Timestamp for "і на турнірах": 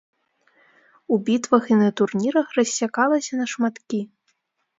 1.73-2.47